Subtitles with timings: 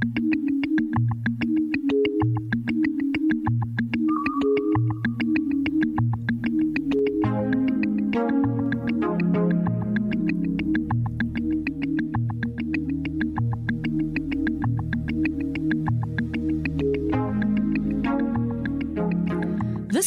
[0.00, 0.08] This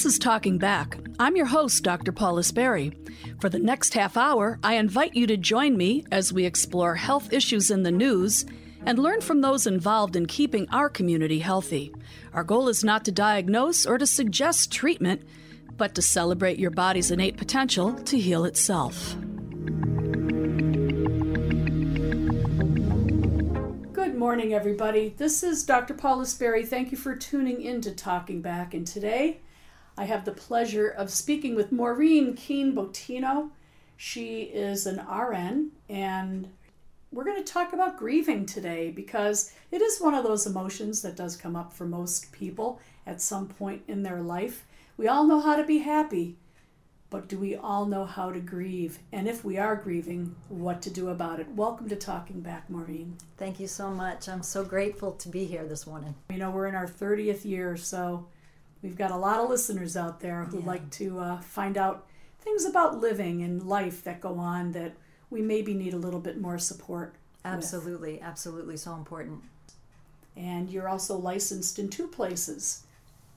[0.05, 0.97] is Talking Back.
[1.19, 2.11] I'm your host, Dr.
[2.11, 2.93] Paula Sperry.
[3.39, 7.31] For the next half hour, I invite you to join me as we explore health
[7.31, 8.45] issues in the news
[8.85, 11.93] and learn from those involved in keeping our community healthy.
[12.33, 15.21] Our goal is not to diagnose or to suggest treatment,
[15.77, 19.15] but to celebrate your body's innate potential to heal itself.
[23.93, 25.13] Good morning, everybody.
[25.17, 25.93] This is Dr.
[25.93, 26.65] Paula Sperry.
[26.65, 28.73] Thank you for tuning in to Talking Back.
[28.73, 29.39] And today,
[29.97, 33.51] I have the pleasure of speaking with Maureen Keane Bottino.
[33.95, 36.49] She is an RN, and
[37.13, 41.15] we're going to talk about grieving today because it is one of those emotions that
[41.15, 44.65] does come up for most people at some point in their life.
[44.97, 46.37] We all know how to be happy,
[47.11, 48.97] but do we all know how to grieve?
[49.11, 51.47] And if we are grieving, what to do about it?
[51.49, 53.15] Welcome to Talking Back, Maureen.
[53.37, 54.27] Thank you so much.
[54.27, 56.15] I'm so grateful to be here this morning.
[56.31, 58.27] You know, we're in our 30th year, so
[58.81, 60.65] We've got a lot of listeners out there who Yeah.
[60.65, 62.05] like to uh, find out
[62.41, 64.97] things about living and life that go on that
[65.33, 67.15] we maybe need a little bit more support.
[67.43, 67.53] with.
[67.53, 69.41] Absolutely, absolutely so important.
[70.37, 72.83] And you're also licensed in two places,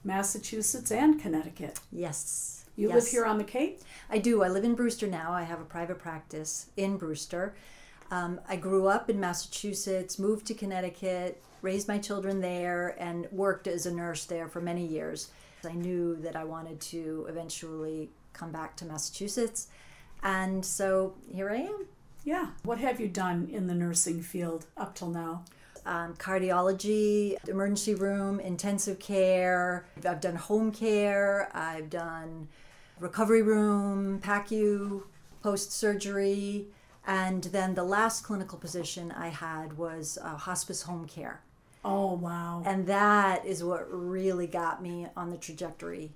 [0.03, 1.79] Massachusetts and Connecticut.
[1.91, 2.65] Yes.
[2.75, 2.95] You yes.
[2.95, 3.81] live here on the Cape?
[4.09, 4.43] I do.
[4.43, 5.31] I live in Brewster now.
[5.31, 7.55] I have a private practice in Brewster.
[8.11, 13.67] Um, I grew up in Massachusetts, moved to Connecticut, raised my children there, and worked
[13.67, 15.31] as a nurse there for many years.
[15.65, 19.67] I knew that I wanted to eventually come back to Massachusetts.
[20.23, 21.85] And so here I am.
[22.23, 22.47] Yeah.
[22.63, 25.43] What have you done in the nursing field up till now?
[25.87, 29.85] um, cardiology, emergency room, intensive care.
[30.05, 31.49] I've done home care.
[31.53, 32.49] I've done
[32.99, 35.03] recovery room, PACU,
[35.41, 36.67] post surgery.
[37.07, 41.41] And then the last clinical position I had was uh, hospice home care.
[41.85, 42.63] Oh, wow.
[42.65, 46.11] And that is what really got me on the trajectory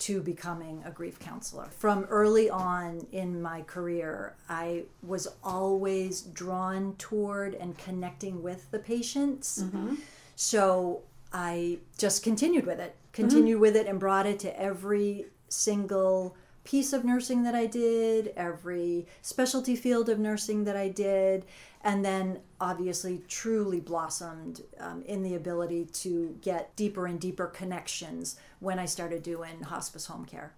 [0.00, 1.66] to becoming a grief counselor.
[1.66, 8.78] From early on in my career, I was always drawn toward and connecting with the
[8.78, 9.62] patients.
[9.62, 9.94] Mm-hmm.
[10.36, 11.02] So
[11.32, 13.60] I just continued with it, continued mm-hmm.
[13.62, 19.06] with it, and brought it to every single piece of nursing that I did, every
[19.20, 21.44] specialty field of nursing that I did,
[21.84, 28.36] and then obviously truly blossomed um, in the ability to get deeper and deeper connections
[28.60, 30.52] when I started doing hospice home care.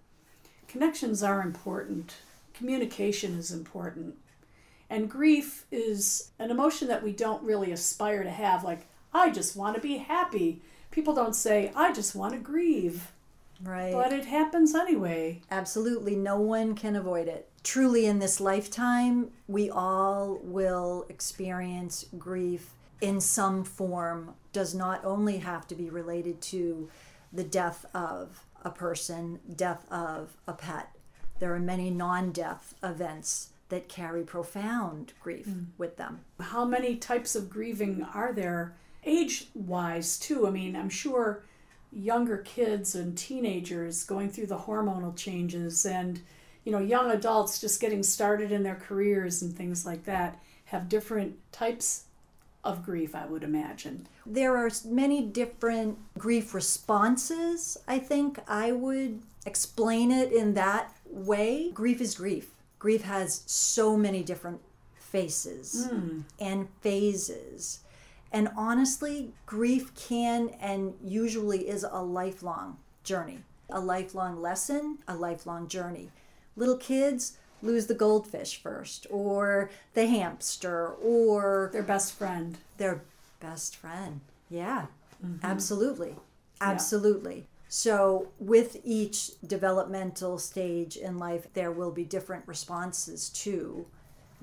[0.68, 2.16] Connections are important,
[2.52, 4.16] communication is important.
[4.90, 8.64] And grief is an emotion that we don't really aspire to have.
[8.64, 10.62] Like, I just want to be happy.
[10.90, 13.10] People don't say, I just want to grieve.
[13.62, 13.92] Right.
[13.92, 15.40] But it happens anyway.
[15.50, 17.48] Absolutely, no one can avoid it.
[17.62, 24.34] Truly, in this lifetime, we all will experience grief in some form.
[24.52, 26.90] Does not only have to be related to
[27.32, 30.90] the death of a person, death of a pet.
[31.38, 35.64] There are many non death events that carry profound grief hmm.
[35.78, 36.20] with them.
[36.40, 40.46] How many types of grieving are there, age wise, too?
[40.46, 41.44] I mean, I'm sure
[41.94, 46.20] younger kids and teenagers going through the hormonal changes and
[46.64, 50.88] you know young adults just getting started in their careers and things like that have
[50.88, 52.04] different types
[52.64, 57.76] of grief i would imagine There are many different grief responses.
[57.86, 61.70] I think I would explain it in that way.
[61.72, 62.50] Grief is grief.
[62.78, 64.60] Grief has so many different
[64.94, 66.20] faces hmm.
[66.40, 67.80] and phases.
[68.34, 73.38] And honestly, grief can and usually is a lifelong journey,
[73.70, 76.10] a lifelong lesson, a lifelong journey.
[76.56, 83.02] Little kids lose the goldfish first, or the hamster, or their best friend their
[83.38, 84.20] best friend.
[84.50, 84.86] Yeah,
[85.24, 85.46] mm-hmm.
[85.46, 86.16] absolutely.
[86.60, 87.46] Absolutely.
[87.68, 93.86] So, with each developmental stage in life, there will be different responses to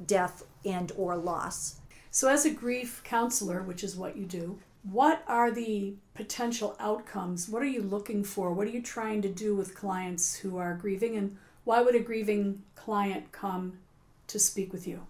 [0.05, 1.80] death and or loss.
[2.11, 7.47] So as a grief counselor which is what you do what are the potential outcomes?
[7.47, 8.51] What are you looking for?
[8.51, 11.15] What are you trying to do with clients who are grieving?
[11.15, 13.79] And why would a grieving client come
[14.27, 15.05] to speak with you?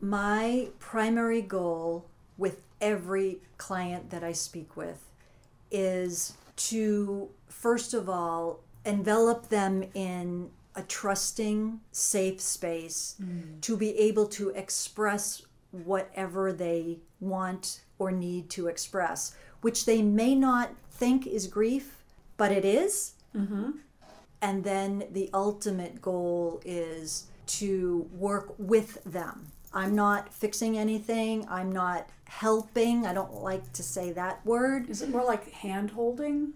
[0.00, 2.06] My primary goal
[2.36, 5.02] with every client that I speak with
[5.70, 13.60] is to, first of all, envelop them in a trusting, safe space mm.
[13.60, 15.42] to be able to express
[15.72, 22.04] whatever they want or need to express, which they may not think is grief,
[22.36, 23.14] but it is.
[23.36, 23.72] Mm-hmm.
[24.40, 29.46] And then the ultimate goal is to work with them.
[29.74, 33.06] I'm not fixing anything, I'm not helping.
[33.06, 34.90] I don't like to say that word.
[34.90, 36.54] Is it more like hand holding?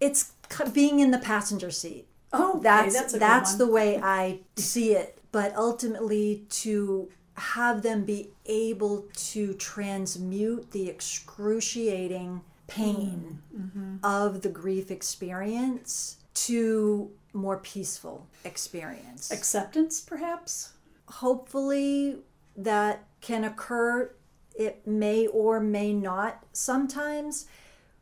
[0.00, 0.32] It's
[0.72, 2.06] being in the passenger seat.
[2.32, 5.20] Oh, okay, that's that's that's the way I see it.
[5.32, 13.96] But ultimately, to have them be able to transmute the excruciating pain Mm-hmm.
[14.04, 19.30] of the grief experience to more peaceful experience.
[19.30, 20.72] acceptance, perhaps.
[21.08, 22.16] Hopefully,
[22.56, 24.10] that can occur.
[24.58, 27.46] It may or may not sometimes,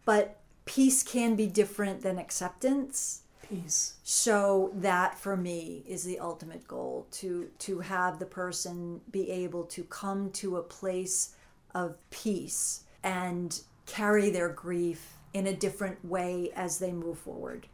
[0.04, 3.22] but peace can be different than acceptance.
[3.48, 3.94] Peace.
[4.02, 9.64] So that for me is the ultimate goal to to have the person be able
[9.64, 11.34] to come to a place
[11.74, 17.66] of peace and carry their grief in a different way as they move forward.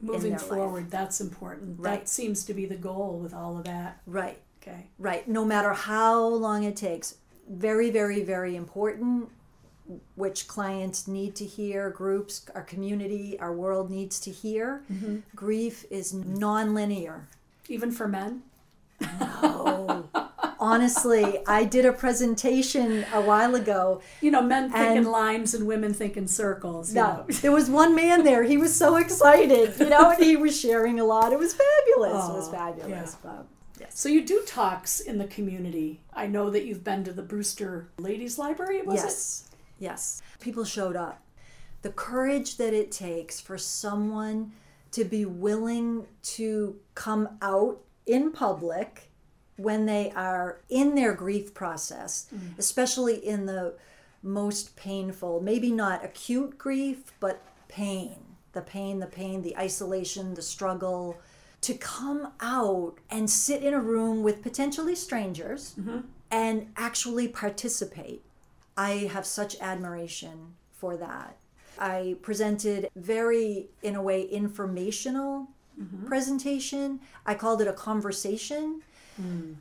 [0.00, 0.48] Moving their life.
[0.48, 1.82] forward, that's important.
[1.82, 4.00] That seems to be the goal with all of that.
[4.06, 4.38] Right.
[4.62, 4.88] Okay.
[4.98, 5.26] Right.
[5.28, 7.16] No matter how long it takes.
[7.48, 9.28] Very very very important
[10.14, 14.82] which clients need to hear, groups, our community, our world needs to hear.
[14.92, 15.16] Mm-hmm.
[15.34, 17.28] Grief is non-linear.
[17.68, 18.42] Even for men?
[19.00, 20.08] Oh,
[20.58, 24.00] honestly, I did a presentation a while ago.
[24.20, 26.92] You know, men thinking And- lines and women thinking circles.
[26.94, 28.44] No, there was one man there.
[28.44, 31.32] He was so excited, you know, and he was sharing a lot.
[31.32, 32.12] It was fabulous.
[32.28, 33.16] it was Oh, fabulous.
[33.24, 33.30] yeah.
[33.30, 33.46] But
[33.80, 36.00] yes, So you do talks in the community.
[36.14, 40.22] I know that you've been to the Brewster Ladies Library, was yes, yes.
[40.40, 41.22] People showed up.
[41.82, 44.52] The courage that it takes for someone
[44.92, 49.10] to be willing to come out in public
[49.56, 52.58] when they are in their grief process, mm.
[52.58, 53.74] especially in the
[54.22, 58.16] most painful, maybe not acute grief, but pain.
[58.52, 61.18] The pain, the pain, the isolation, the struggle.
[61.62, 66.00] To come out and sit in a room with potentially strangers mm-hmm.
[66.30, 68.22] and actually participate.
[68.76, 71.36] I have such admiration for that.
[71.78, 75.48] I presented very, in a way, informational
[75.80, 76.06] mm-hmm.
[76.06, 77.00] presentation.
[77.26, 78.82] I called it a conversation
[79.20, 79.54] mm.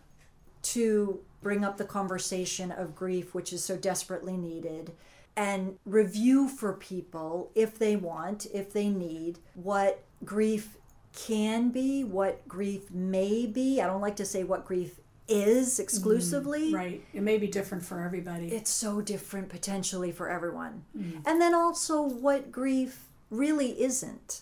[0.63, 4.93] to bring up the conversation of grief, which is so desperately needed,
[5.35, 10.77] and review for people if they want, if they need, what grief
[11.15, 13.81] can be, what grief may be.
[13.81, 16.73] I don't like to say what grief is mm, exclusively it?
[16.75, 17.03] Right.
[17.13, 18.47] It may be different for everybody.
[18.47, 20.83] it's so different potentially for everyone.
[20.97, 21.23] Mm.
[21.25, 24.41] And then also what grief really isn't.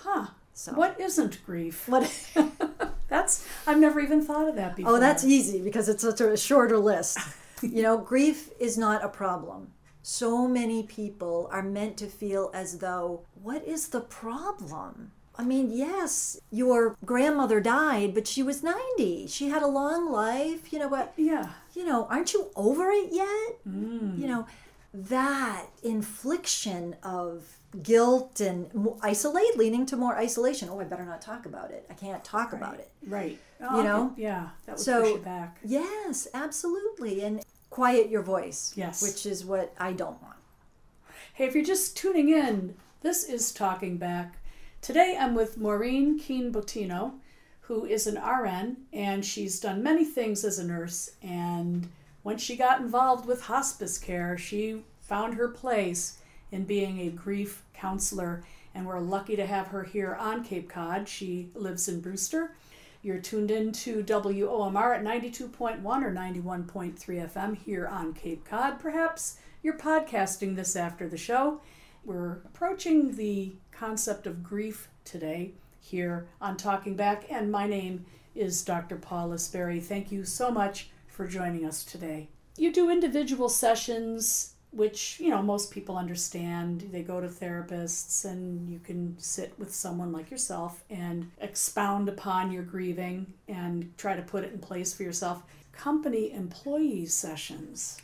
[0.00, 0.28] huh.
[0.54, 1.86] So What isn't grief?
[1.86, 2.10] what
[3.08, 4.92] That's I've never even thought of that oh, before.
[4.96, 7.18] Oh, that's easy because it's such a shorter list.
[7.62, 9.72] you know, grief is not a problem.
[10.02, 15.12] So many people are meant to feel as though, what is the problem?
[15.38, 19.26] I mean, yes, your grandmother died, but she was 90.
[19.26, 21.50] She had a long life, you know, but yeah.
[21.74, 23.58] you know, aren't you over it yet?
[23.68, 24.18] Mm.
[24.18, 24.46] You know,
[24.94, 28.70] that infliction of guilt and
[29.02, 30.68] isolate, leading to more isolation.
[30.70, 31.84] Oh, I better not talk about it.
[31.90, 32.90] I can't talk about it.
[33.06, 33.38] Right.
[33.60, 34.14] You oh, okay, know?
[34.16, 34.48] Yeah.
[34.64, 35.58] That would So- push it back.
[35.64, 37.22] Yes, absolutely.
[37.22, 38.72] And quiet your voice.
[38.74, 39.02] Yes.
[39.02, 40.36] Which is what I don't want.
[41.34, 44.38] Hey, if you're just tuning in, this is Talking Back.
[44.86, 47.14] Today I'm with Maureen Keane Bottino,
[47.62, 51.10] who is an RN, and she's done many things as a nurse.
[51.20, 51.88] And
[52.22, 56.18] when she got involved with hospice care, she found her place
[56.52, 58.44] in being a grief counselor.
[58.76, 61.08] And we're lucky to have her here on Cape Cod.
[61.08, 62.52] She lives in Brewster.
[63.02, 68.78] You're tuned in to WOMR at 92.1 or 91.3 FM here on Cape Cod.
[68.78, 71.60] Perhaps you're podcasting this after the show.
[72.04, 78.62] We're approaching the concept of grief today here on Talking Back, and my name is
[78.62, 78.96] Dr.
[78.96, 79.80] Paula Sperry.
[79.80, 82.28] Thank you so much for joining us today.
[82.56, 86.88] You do individual sessions, which you know most people understand.
[86.90, 92.50] They go to therapists, and you can sit with someone like yourself and expound upon
[92.50, 95.42] your grieving and try to put it in place for yourself.
[95.72, 97.98] Company employee sessions.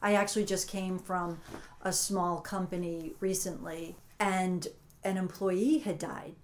[0.00, 1.40] I actually just came from
[1.82, 4.66] a small company recently and
[5.04, 6.34] an employee had died.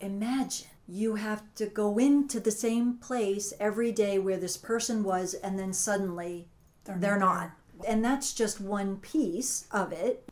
[0.00, 5.34] Imagine you have to go into the same place every day where this person was
[5.34, 6.46] and then suddenly
[6.84, 7.52] they're, not.
[7.88, 10.28] And that's just one piece of it.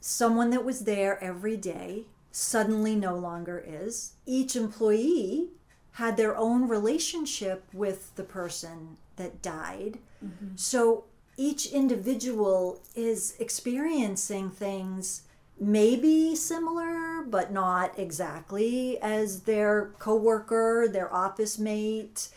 [0.00, 4.14] Someone that was there every day suddenly no longer is.
[4.24, 5.48] Each employee
[5.92, 9.98] had their own relationship with the person that died.
[10.24, 10.56] Mm-hmm.
[10.56, 11.04] So
[11.36, 15.22] each individual is experiencing things
[15.60, 22.28] maybe similar but not exactly as their coworker, their office mate.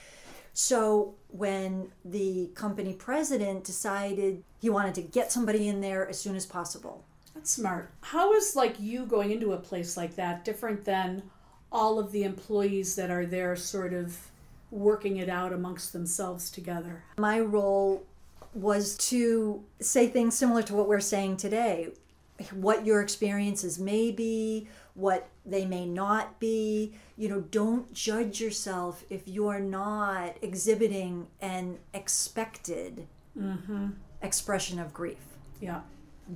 [0.53, 6.35] So when the company president decided he wanted to get somebody in there as soon
[6.35, 7.03] as possible.
[7.33, 7.91] That's smart.
[8.01, 11.23] How is like you going into a place like that different than
[11.71, 14.15] all of the employees that are there sort of
[14.69, 17.03] working it out amongst themselves together?
[17.17, 18.05] My role
[18.53, 21.89] was to say things similar to what we're saying today
[22.51, 26.93] what your experiences may be, what they may not be.
[27.17, 33.07] You know, don't judge yourself if you're not exhibiting an expected
[33.37, 33.89] mm-hmm.
[34.21, 35.37] expression of grief.
[35.61, 35.81] Yeah.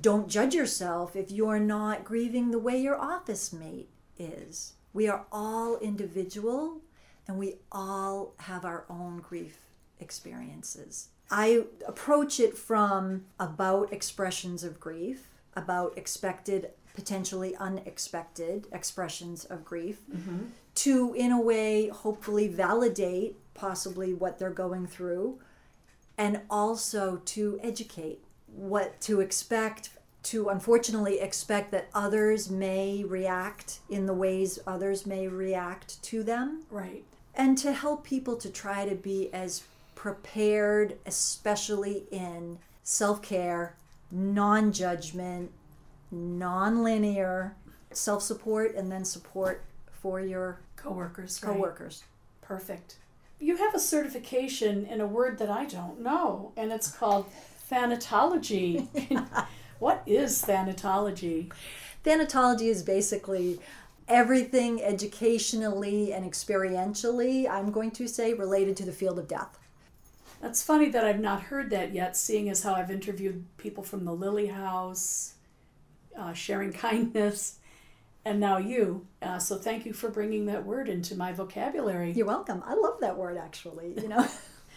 [0.00, 3.88] Don't judge yourself if you're not grieving the way your office mate
[4.18, 4.74] is.
[4.92, 6.82] We are all individual
[7.26, 9.58] and we all have our own grief
[10.00, 11.08] experiences.
[11.30, 20.00] I approach it from about expressions of grief, about expected, potentially unexpected expressions of grief,
[20.10, 20.46] mm-hmm.
[20.76, 25.38] to, in a way, hopefully validate possibly what they're going through,
[26.16, 29.90] and also to educate what to expect
[30.22, 36.62] to unfortunately expect that others may react in the ways others may react to them.
[36.70, 37.04] Right.
[37.34, 39.62] And to help people to try to be as
[39.94, 43.74] prepared, especially in self care,
[44.10, 45.50] non judgment,
[46.10, 47.54] non linear,
[47.92, 51.38] self support, and then support for your coworkers.
[51.38, 52.02] Coworkers.
[52.02, 52.48] Right.
[52.48, 52.96] Perfect.
[53.40, 57.26] You have a certification in a word that I don't know, and it's called
[57.70, 58.88] thanatology.
[59.78, 61.52] what is thanatology?
[62.04, 63.60] Thanatology is basically
[64.08, 69.58] everything educationally and experientially, I'm going to say, related to the field of death.
[70.40, 74.04] That's funny that I've not heard that yet, seeing as how I've interviewed people from
[74.04, 75.34] the Lily House,
[76.16, 77.58] uh, sharing kindness,
[78.24, 79.06] and now you.
[79.20, 82.12] Uh, so thank you for bringing that word into my vocabulary.
[82.12, 82.62] You're welcome.
[82.64, 83.94] I love that word, actually.
[84.00, 84.26] You know,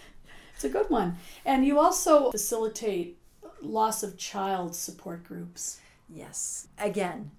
[0.56, 1.18] it's a good one.
[1.46, 3.18] And you also facilitate
[3.62, 5.80] loss of child support groups.
[6.10, 6.68] Yes.
[6.80, 7.32] Again,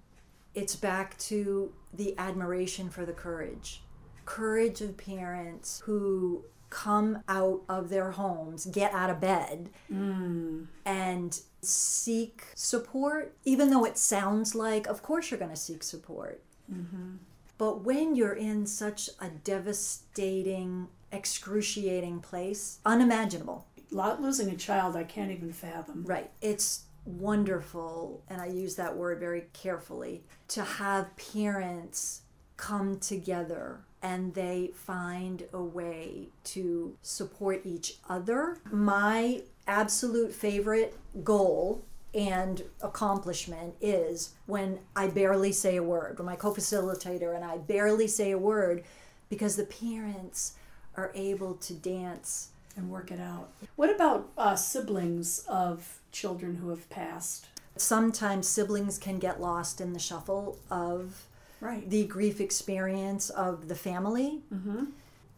[0.55, 3.81] it's back to the admiration for the courage.
[4.25, 10.65] Courage of parents who come out of their homes, get out of bed, mm.
[10.85, 16.41] and seek support, even though it sounds like, of course, you're going to seek support.
[16.71, 17.17] Mm-hmm.
[17.59, 23.67] But when you're in such a devastating, excruciating place, unimaginable.
[23.91, 26.03] Losing a child, I can't even fathom.
[26.07, 26.31] Right.
[26.41, 32.21] It's wonderful, and I use that word very carefully, to have parents
[32.57, 38.57] come together and they find a way to support each other.
[38.69, 41.83] My absolute favorite goal
[42.13, 47.57] and accomplishment is when I barely say a word, when my co facilitator and I
[47.57, 48.83] barely say a word
[49.29, 50.53] because the parents
[50.95, 53.49] are able to dance and work it out.
[53.75, 57.47] What about uh, siblings of children who have passed?
[57.77, 61.25] Sometimes siblings can get lost in the shuffle of
[61.63, 61.89] right.
[61.89, 64.41] the grief experience of the family.
[64.53, 64.85] Mm-hmm.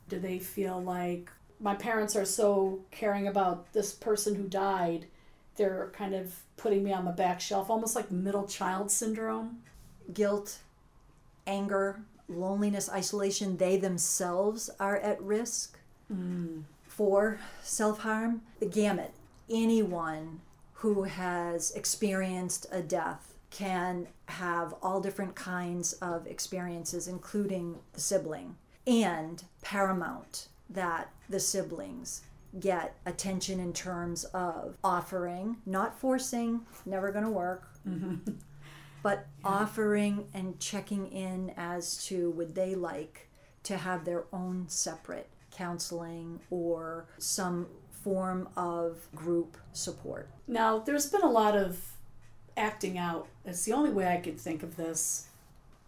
[0.09, 5.05] Do they feel like my parents are so caring about this person who died,
[5.55, 9.59] they're kind of putting me on the back shelf, almost like middle child syndrome?
[10.13, 10.59] Guilt,
[11.47, 15.77] anger, loneliness, isolation, they themselves are at risk
[16.13, 16.63] mm.
[16.87, 18.41] for self harm.
[18.59, 19.11] The gamut.
[19.49, 20.41] Anyone
[20.73, 28.53] who has experienced a death can have all different kinds of experiences, including the sibling,
[28.85, 32.23] and paramount that the siblings
[32.59, 38.33] get attention in terms of offering, not forcing, never going to work, mm-hmm.
[39.03, 39.49] but yeah.
[39.49, 43.29] offering and checking in as to would they like
[43.63, 50.29] to have their own separate counseling or some form of group support.
[50.45, 51.94] Now, there's been a lot of
[52.57, 53.27] acting out.
[53.45, 55.27] It's the only way I could think of this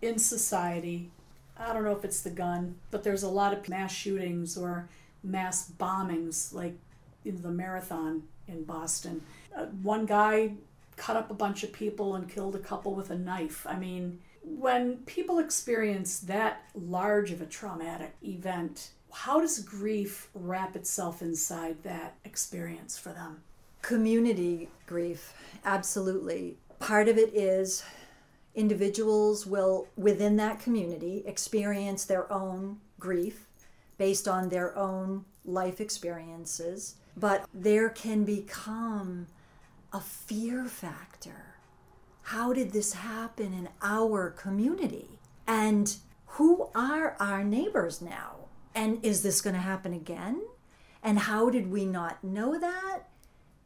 [0.02, 1.12] in society.
[1.58, 4.90] I don't know if it's the gun, but there's a lot of mass shootings or
[5.24, 6.76] mass bombings, like
[7.26, 9.22] in the marathon in Boston.
[9.56, 10.54] Uh, one guy
[10.96, 13.66] cut up a bunch of people and killed a couple with a knife.
[13.68, 20.76] I mean, when people experience that large of a traumatic event, how does grief wrap
[20.76, 23.42] itself inside that experience for them?
[23.88, 26.58] Community grief, absolutely.
[26.78, 27.86] Part of it is
[28.54, 33.48] individuals will, within that community, experience their own grief
[33.98, 39.28] based on their own life experiences, but there can become
[39.94, 41.56] a fear factor.
[42.24, 45.08] How did this happen in our community?
[45.48, 48.50] And who are our neighbors now?
[48.76, 50.42] And is this going to happen again?
[51.02, 53.04] And how did we not know that?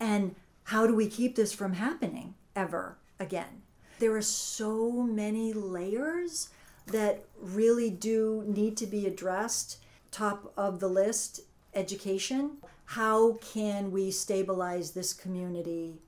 [0.02, 3.62] And how do we keep this from happening ever again?
[4.00, 6.50] There are so many layers
[6.88, 9.78] that really do need to be addressed.
[10.10, 11.42] Top of the list
[11.76, 12.58] education.
[12.86, 16.02] How can we stabilize this community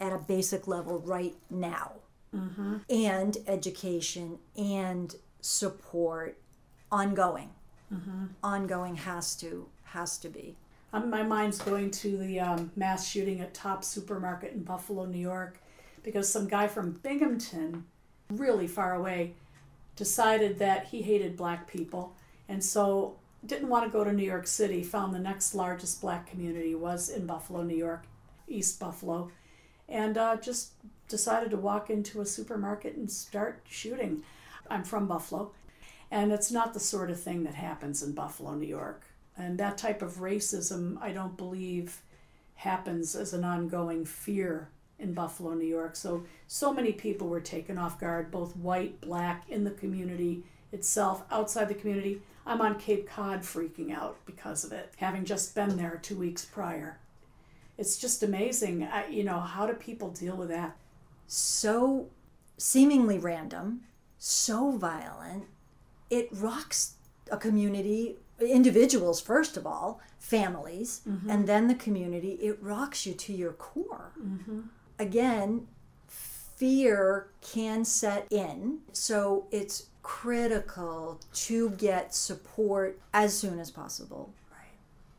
[0.00, 1.92] at a basic level right now?
[2.34, 2.78] Mm-hmm.
[2.90, 6.36] And education and support
[6.90, 7.50] ongoing.
[7.94, 8.24] Mm-hmm.
[8.42, 10.56] Ongoing has to has to be.
[10.96, 15.18] Um, my mind's going to the um, mass shooting at Top Supermarket in Buffalo, New
[15.18, 15.58] York,
[16.02, 17.84] because some guy from Binghamton,
[18.30, 19.34] really far away,
[19.94, 22.14] decided that he hated black people,
[22.48, 24.82] and so didn't want to go to New York City.
[24.82, 28.04] Found the next largest black community was in Buffalo, New York,
[28.48, 29.30] East Buffalo,
[29.90, 30.70] and uh, just
[31.08, 34.22] decided to walk into a supermarket and start shooting.
[34.70, 35.50] I'm from Buffalo,
[36.10, 39.05] and it's not the sort of thing that happens in Buffalo, New York.
[39.38, 42.00] And that type of racism, I don't believe,
[42.54, 45.94] happens as an ongoing fear in Buffalo, New York.
[45.94, 51.22] So, so many people were taken off guard, both white, black, in the community itself,
[51.30, 52.22] outside the community.
[52.46, 56.44] I'm on Cape Cod freaking out because of it, having just been there two weeks
[56.44, 56.98] prior.
[57.76, 58.84] It's just amazing.
[58.84, 60.76] I, you know, how do people deal with that?
[61.26, 62.06] So
[62.56, 63.82] seemingly random,
[64.18, 65.44] so violent,
[66.08, 66.94] it rocks
[67.30, 71.30] a community individuals first of all families mm-hmm.
[71.30, 74.60] and then the community it rocks you to your core mm-hmm.
[74.98, 75.66] again
[76.06, 84.60] fear can set in so it's critical to get support as soon as possible right.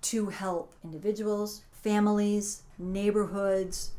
[0.01, 3.91] to help individuals families neighborhoods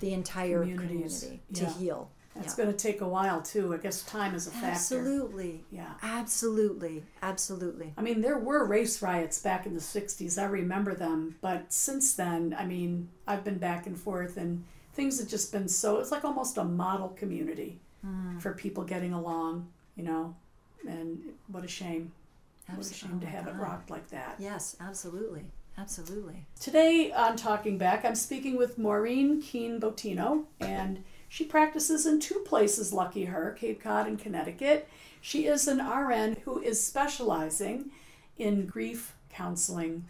[0.00, 1.60] the entire community yeah.
[1.60, 2.64] to heal it's yeah.
[2.64, 3.74] going to take a while too.
[3.74, 4.68] I guess time is a factor.
[4.68, 5.64] Absolutely.
[5.70, 5.92] Yeah.
[6.02, 7.04] Absolutely.
[7.22, 7.92] Absolutely.
[7.96, 10.40] I mean, there were race riots back in the 60s.
[10.40, 11.36] I remember them.
[11.40, 15.68] But since then, I mean, I've been back and forth and things have just been
[15.68, 18.40] so, it's like almost a model community mm.
[18.40, 20.34] for people getting along, you know,
[20.88, 22.12] and what a shame.
[22.68, 22.76] Absolutely.
[22.76, 24.36] What a shame to oh have it rocked like that.
[24.38, 25.44] Yes, absolutely.
[25.78, 26.46] Absolutely.
[26.58, 32.40] Today on Talking Back, I'm speaking with Maureen Keane Bottino, and she practices in two
[32.46, 34.88] places, lucky her, Cape Cod and Connecticut.
[35.20, 37.90] She is an RN who is specializing
[38.38, 40.04] in grief counseling.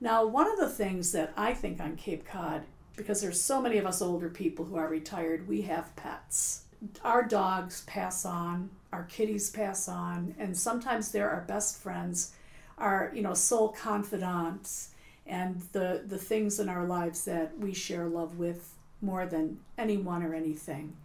[0.00, 2.62] Now, one of the things that I think on Cape Cod,
[2.96, 6.64] because there's so many of us older people who are retired, we have pets.
[7.04, 12.32] Our dogs pass on, our kitties pass on, and sometimes they're our best friends,
[12.78, 14.94] our you know soul confidants,
[15.26, 20.22] and the the things in our lives that we share love with more than anyone
[20.22, 20.96] or anything.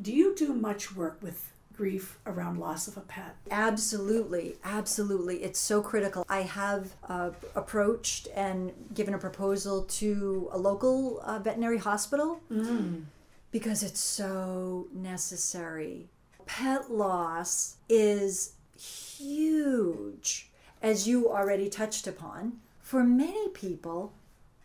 [0.00, 3.36] Do you do much work with grief around loss of a pet?
[3.50, 5.42] Absolutely, absolutely.
[5.42, 6.24] It's so critical.
[6.28, 13.02] I have uh, approached and given a proposal to a local uh, veterinary hospital mm.
[13.50, 16.08] because it's so necessary.
[16.46, 20.50] Pet loss is huge,
[20.82, 22.58] as you already touched upon.
[22.80, 24.12] For many people,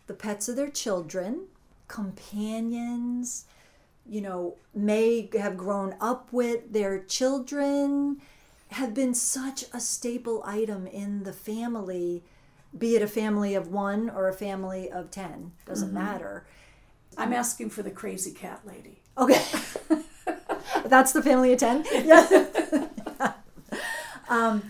[0.06, 1.46] the pets of their children
[1.88, 3.46] companions,
[4.06, 8.20] you know, may have grown up with their children,
[8.70, 12.22] have been such a staple item in the family,
[12.76, 15.98] be it a family of one or a family of 10, doesn't mm-hmm.
[15.98, 16.46] matter.
[17.16, 19.00] I'm asking for the crazy cat lady.
[19.16, 19.42] Okay.
[20.84, 21.84] That's the family of 10?
[22.04, 23.32] Yeah.
[24.28, 24.62] um,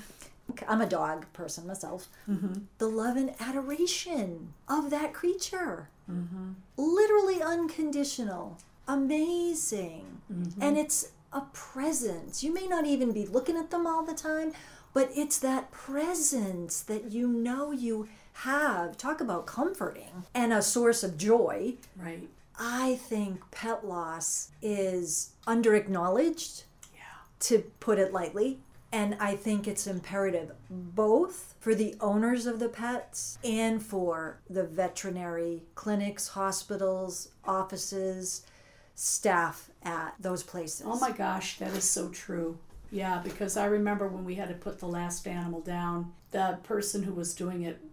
[0.67, 2.09] I'm a dog person myself.
[2.29, 2.63] Mm-hmm.
[2.79, 5.89] The love and adoration of that creature.
[6.11, 6.53] Mm-hmm.
[6.77, 8.59] Literally unconditional.
[8.87, 10.21] Amazing.
[10.33, 10.62] Mm-hmm.
[10.62, 12.42] And it's a presence.
[12.42, 14.53] You may not even be looking at them all the time,
[14.94, 18.97] but it's that presence that you know you have.
[18.97, 21.75] Talk about comforting and a source of joy.
[21.97, 22.29] Right.
[22.59, 27.01] I think pet loss is under acknowledged, yeah.
[27.40, 28.59] to put it lightly.
[28.90, 34.65] And I think it's imperative both for the owners of the pets and for the
[34.65, 38.47] veterinary clinics, hospitals, offices,
[38.95, 40.87] staff at those places.
[40.87, 42.57] Oh my gosh, that is so true.
[42.91, 47.03] Yeah, because I remember when we had to put the last animal down, the person
[47.03, 47.85] who was doing it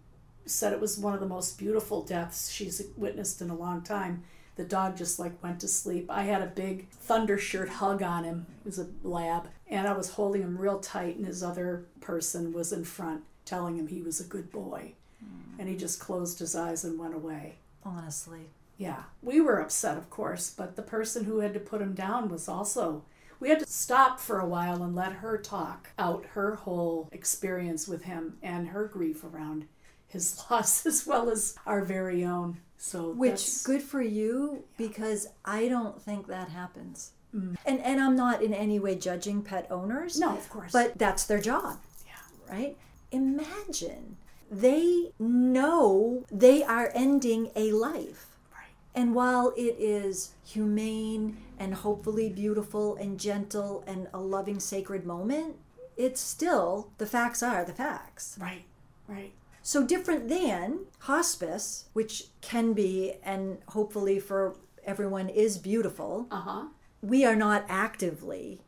[0.46, 4.22] said it was one of the most beautiful deaths she's witnessed in a long time.
[4.54, 6.06] The dog just like went to sleep.
[6.10, 8.46] I had a big thunder shirt hug on him.
[8.60, 9.48] It was a lab.
[9.68, 13.78] And I was holding him real tight, and his other person was in front telling
[13.78, 14.92] him he was a good boy.
[15.18, 15.58] Hmm.
[15.60, 17.56] and he just closed his eyes and went away.
[17.82, 18.50] Honestly.
[18.76, 22.28] Yeah, we were upset, of course, but the person who had to put him down
[22.28, 23.02] was also.
[23.40, 27.88] We had to stop for a while and let her talk out her whole experience
[27.88, 29.64] with him and her grief around
[30.06, 32.58] his loss, as well as our very own.
[32.76, 37.12] So, Which good for you because I don't think that happens.
[37.34, 37.56] Mm.
[37.64, 40.18] And and I'm not in any way judging pet owners.
[40.20, 41.78] no, of course, But that's their job.
[42.06, 42.76] yeah, right?
[43.10, 44.16] Imagine
[44.50, 48.36] they know they are ending a life.
[48.52, 55.04] right, And while it is humane and hopefully beautiful and gentle and a loving, sacred
[55.04, 55.56] moment,
[55.96, 58.36] it's still, the facts are the facts.
[58.40, 58.64] right,
[59.08, 59.32] right.
[59.62, 66.28] So different than hospice, which can be and hopefully for everyone is beautiful.
[66.30, 66.64] Uh huh.
[67.02, 68.60] We are not actively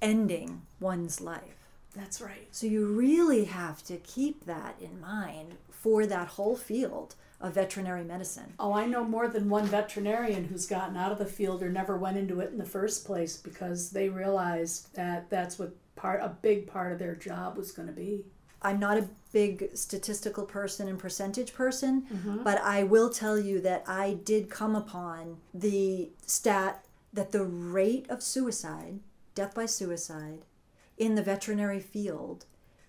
[0.00, 1.61] ending one's life.
[1.94, 2.48] That's right.
[2.50, 8.04] So you really have to keep that in mind for that whole field of veterinary
[8.04, 8.54] medicine.
[8.58, 11.96] Oh, I know more than one veterinarian who's gotten out of the field or never
[11.96, 16.28] went into it in the first place because they realized that that's what part a
[16.28, 18.24] big part of their job was going to be.
[18.62, 22.44] I'm not a big statistical person and percentage person, mm-hmm.
[22.44, 28.06] but I will tell you that I did come upon the stat that the rate
[28.08, 29.00] of suicide,
[29.34, 30.44] death by suicide,
[31.02, 32.46] in the veterinary field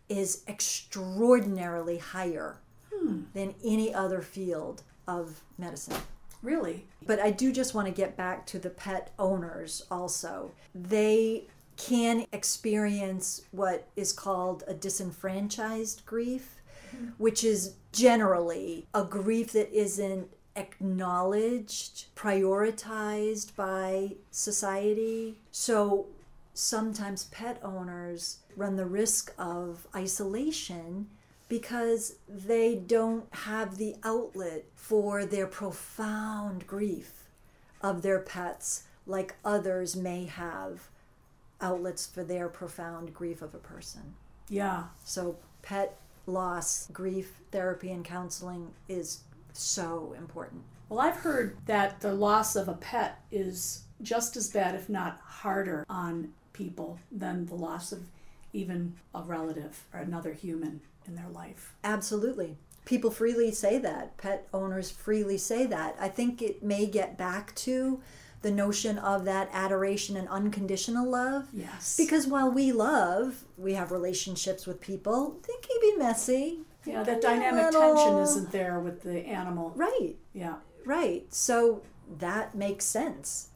[0.08, 2.60] is extraordinarily higher
[2.94, 3.24] hmm.
[3.34, 6.00] than any other field of medicine.
[6.44, 6.86] Really?
[7.08, 10.52] But I do just want to get back to the pet owners also.
[10.76, 11.46] They
[11.76, 17.08] can experience what is called a disenfranchised grief, hmm.
[17.18, 25.40] which is generally a grief that isn't acknowledged, prioritized by society.
[25.50, 26.06] So
[26.54, 31.08] sometimes pet owners run the risk of isolation
[31.50, 37.24] because they don't have the outlet for their profound grief
[37.82, 40.90] of their pets like others may have
[41.62, 44.16] outlets for their profound grief of a person.
[44.50, 44.86] Yeah.
[45.04, 49.22] So pet loss, grief therapy and counseling is
[49.54, 50.64] so important.
[50.90, 55.20] Well, I've heard that the loss of a pet is just as bad, if not
[55.24, 58.04] harder, on people than the loss of
[58.54, 61.74] even a relative or another human in their life.
[61.84, 62.56] Absolutely.
[62.86, 64.16] People freely say that.
[64.18, 65.96] Pet owners freely say that.
[66.00, 68.02] I think it may get back to
[68.42, 71.48] the notion of that adoration and unconditional love.
[71.54, 71.96] Yes.
[71.98, 76.60] Because while we love, we have relationships with people, they can be messy.
[76.86, 79.72] yeah, that They can be a dynamic little- tension isn't there with the animal.
[79.78, 80.56] Right, Yeah.
[80.86, 81.26] right.
[81.34, 81.82] So
[82.20, 83.48] that makes sense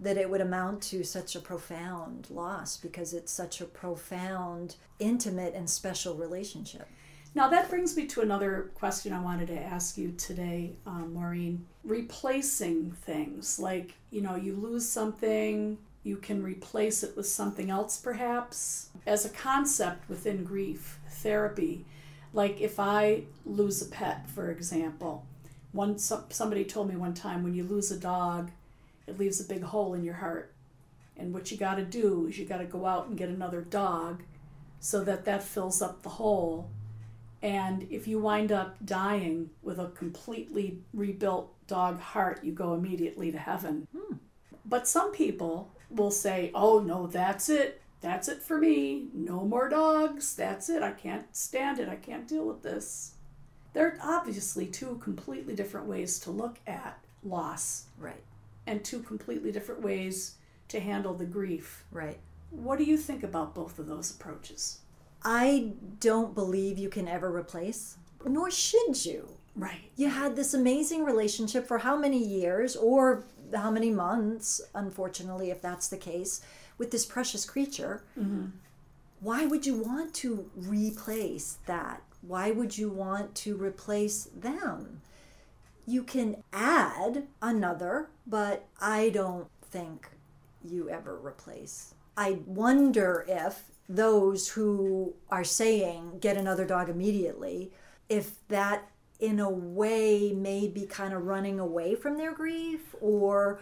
[0.00, 5.54] that it would amount to such a profound loss because it's such a profound, intimate,
[5.54, 6.88] and special relationship.
[7.34, 11.64] Now that brings me to another question I wanted to ask you today, um, Maureen.
[11.84, 17.98] Replacing things, like you know, you lose something, you can replace it with something else,
[17.98, 18.88] perhaps.
[19.06, 21.84] As a concept within grief therapy,
[22.32, 25.26] like if I lose a pet, for example,
[25.72, 28.50] one somebody told me one time when you lose a dog,
[29.10, 30.54] it leaves a big hole in your heart,
[31.16, 33.60] and what you got to do is you got to go out and get another
[33.60, 34.22] dog,
[34.78, 36.70] so that that fills up the hole
[37.42, 43.32] and if you wind up dying with a completely rebuilt dog heart, you go immediately
[43.32, 43.86] to heaven.
[43.96, 44.16] Hmm.
[44.66, 47.80] But some people will say, oh, no, that's it.
[48.02, 49.08] That's it for me.
[49.14, 50.34] No more dogs.
[50.34, 50.82] That's it.
[50.82, 51.88] I can't stand it.
[51.88, 53.12] I can't deal with this.
[53.72, 58.22] There are obviously two completely different ways to look at loss Right,
[58.66, 60.36] and two completely different ways
[60.68, 61.84] to handle the grief.
[61.90, 62.18] right.
[62.50, 64.80] What do you think about both of those approaches?
[65.22, 69.28] I don't believe you can ever replace, nor should you.
[69.54, 69.90] Right.
[69.96, 75.60] You had this amazing relationship for how many years or how many months, unfortunately, if
[75.60, 76.40] that's the case,
[76.78, 78.02] with this precious creature.
[78.18, 78.46] Mm-hmm.
[79.20, 82.02] Why would you want to replace that?
[82.22, 85.02] Why would you want to replace them?
[85.86, 90.08] You can add another, but I don't think
[90.64, 91.94] you ever replace.
[92.16, 97.72] I wonder if those who are saying get another dog immediately,
[98.08, 98.88] if that
[99.18, 103.60] in a way may be kind of running away from their grief or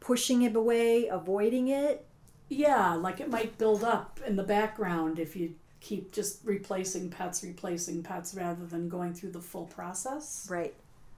[0.00, 2.06] pushing it away, avoiding it.
[2.48, 7.42] Yeah, like it might build up in the background if you keep just replacing pets,
[7.42, 10.46] replacing pets rather than going through the full process.
[10.50, 10.74] Right.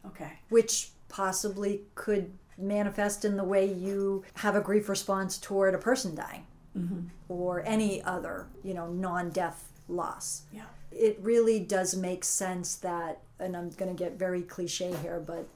[0.09, 0.33] Okay.
[0.49, 6.15] Which possibly could manifest in the way you have a grief response toward a person
[6.15, 6.47] dying
[7.29, 10.43] or any other, you know, non death loss.
[10.53, 10.65] Yeah.
[10.93, 15.49] It really does make sense that, and I'm going to get very cliche here, but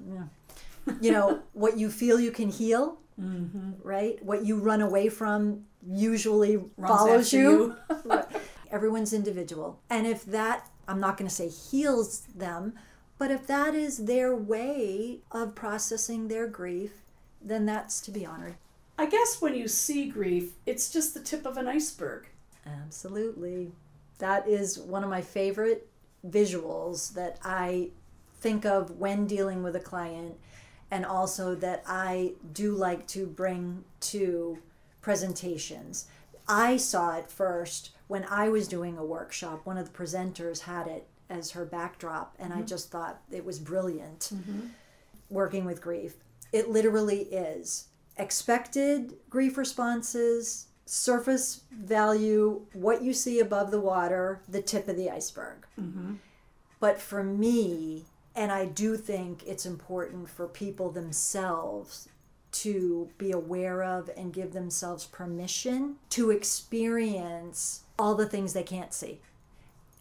[1.00, 3.72] you know, what you feel you can heal, mm-hmm.
[3.82, 4.22] right?
[4.24, 7.76] What you run away from usually Runs follows you.
[8.06, 8.22] you.
[8.70, 9.80] Everyone's individual.
[9.90, 12.74] And if that, I'm not going to say heals them,
[13.20, 17.02] but if that is their way of processing their grief,
[17.42, 18.54] then that's to be honored.
[18.98, 22.28] I guess when you see grief, it's just the tip of an iceberg.
[22.64, 23.72] Absolutely.
[24.20, 25.86] That is one of my favorite
[26.26, 27.90] visuals that I
[28.40, 30.36] think of when dealing with a client,
[30.90, 34.60] and also that I do like to bring to
[35.02, 36.06] presentations.
[36.48, 39.66] I saw it first when I was doing a workshop.
[39.66, 42.62] One of the presenters had it as her backdrop, and mm-hmm.
[42.62, 44.66] I just thought it was brilliant mm-hmm.
[45.30, 46.14] working with grief.
[46.52, 54.60] It literally is expected grief responses, surface value, what you see above the water, the
[54.60, 55.64] tip of the iceberg.
[55.80, 56.14] Mm-hmm.
[56.80, 62.08] But for me, and I do think it's important for people themselves
[62.52, 68.92] to be aware of and give themselves permission to experience all the things they can't
[68.92, 69.20] see.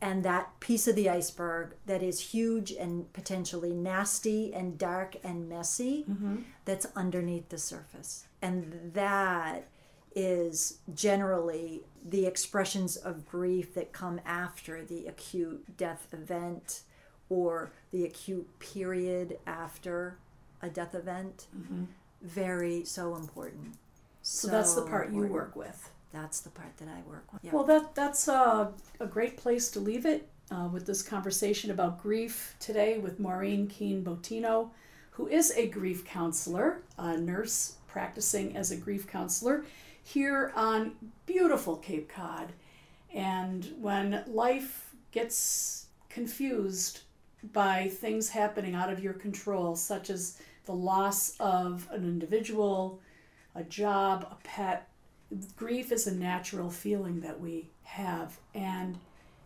[0.02, 5.50] And that piece of the iceberg that is huge and potentially nasty and dark and
[5.50, 6.38] messy mm-hmm.
[6.66, 8.26] that's underneath the surface.
[8.42, 9.68] And that
[10.16, 16.82] is generally the expressions of grief that come after the acute death event
[17.28, 20.18] or the acute period after
[20.62, 21.48] a death event.
[21.56, 21.84] Mm-hmm
[22.22, 23.76] very so important.
[24.22, 25.32] So, so that's the part important.
[25.32, 25.92] you work with.
[26.12, 27.44] That's the part that I work with.
[27.44, 27.52] Yeah.
[27.54, 32.02] Well, that that's a, a great place to leave it uh, with this conversation about
[32.02, 34.70] grief today with Maureen Keane Bottino,
[35.12, 39.66] who is a grief counselor, a nurse practicing as a grief counselor
[40.04, 40.94] here on
[41.26, 42.54] beautiful Cape Cod.
[43.14, 47.02] And when life gets confused
[47.54, 53.00] by things happening out of your control, such as the loss of an individual,
[53.56, 54.88] a job, a pet.
[55.56, 58.38] Grief is a natural feeling that we have.
[58.56, 58.98] And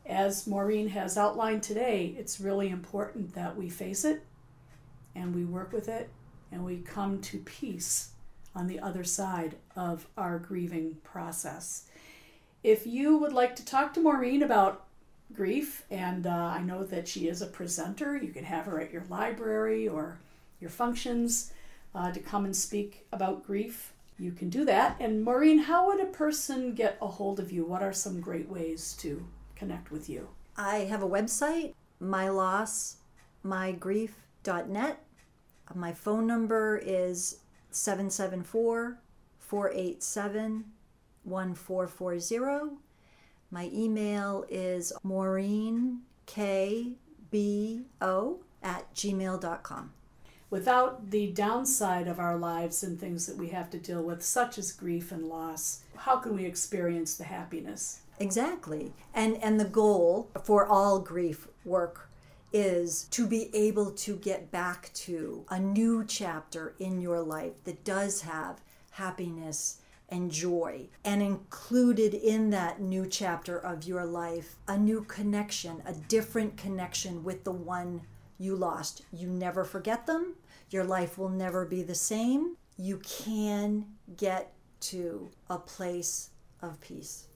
[0.05, 4.23] as Maureen has outlined today, it's really important that we face it
[5.15, 6.09] and we work with it
[6.51, 8.09] and we come to peace
[8.55, 11.87] on the other side of our grieving process.
[12.63, 14.85] If you would like to talk to Maureen about
[15.33, 18.93] grief, and uh, I know that she is a presenter, you can have her at
[18.93, 20.19] your library or
[20.61, 21.51] your functions,
[21.95, 24.97] uh, to come and speak about grief, you can do that.
[24.99, 27.65] And Maureen, how would a person get a hold of you?
[27.65, 30.30] What are some great ways to connect with you?
[30.56, 34.99] I have a website, mylossmygrief.net.
[35.76, 37.39] My phone number is
[37.71, 38.99] 774
[39.39, 40.65] 487
[41.23, 42.76] 1440.
[43.49, 45.97] My email is maureenkbo
[48.63, 49.93] at gmail.com
[50.53, 54.59] without the downside of our lives and things that we have to deal with, such
[54.59, 58.01] as grief and loss, how can we experience the happiness?
[58.19, 58.93] Exactly.
[59.15, 62.07] And and the goal for all grief work
[62.53, 67.83] is to be able to get back to a new chapter in your life that
[67.83, 68.61] does have
[68.91, 70.87] happiness and joy.
[71.03, 77.23] And included in that new chapter of your life, a new connection, a different connection
[77.23, 78.01] with the one
[78.37, 79.03] you lost.
[79.11, 80.35] You never forget them,
[80.73, 82.57] your life will never be the same.
[82.77, 83.86] You can
[84.17, 86.31] get to a place
[86.62, 87.27] of peace.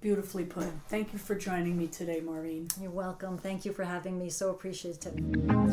[0.00, 0.66] Beautifully put.
[0.88, 2.66] Thank you for joining me today, Maureen.
[2.80, 3.38] You're welcome.
[3.38, 4.30] Thank you for having me.
[4.30, 5.14] So appreciative.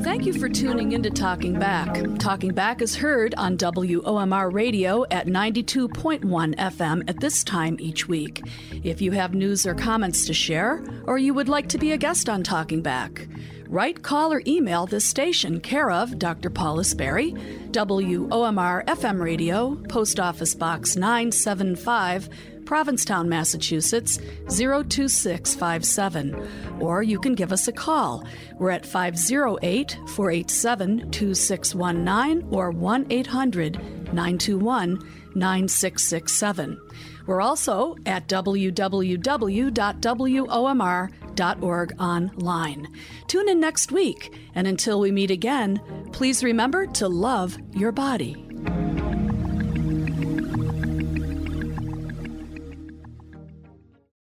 [0.04, 1.98] Thank you for tuning into Talking Back.
[2.20, 8.44] Talking Back is heard on WOMR radio at 92.1 FM at this time each week.
[8.84, 11.98] If you have news or comments to share, or you would like to be a
[11.98, 13.28] guest on Talking Back,
[13.70, 16.50] write, call, or email this station, care of Dr.
[16.50, 17.32] Paula Sperry,
[17.72, 22.30] WOMR FM radio, Post Office Box 975.
[22.66, 26.48] Provincetown, Massachusetts 02657.
[26.80, 28.24] Or you can give us a call.
[28.60, 33.74] We're at 508 487 2619 or 1 800
[34.14, 35.00] 921
[35.34, 36.80] 9667.
[37.26, 38.28] We're also at
[41.36, 42.88] www.womr.org online.
[43.28, 48.36] Tune in next week, and until we meet again, please remember to love your body.